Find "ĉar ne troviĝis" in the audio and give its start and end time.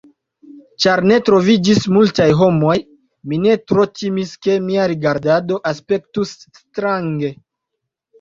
0.83-1.83